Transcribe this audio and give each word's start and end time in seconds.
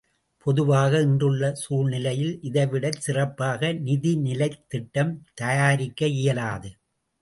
பொதுவாக 0.45 1.01
இன்றுள்ள 1.01 1.51
சூழ்நிலையில் 1.55 2.39
இதை 2.41 2.65
விடச் 2.67 3.01
சிற்ப்பாக 3.01 3.73
நிதிநிலைத் 3.85 4.61
திட்டம் 4.67 5.13
தயாரிக்க 5.33 6.05
இயலாது. 6.19 6.71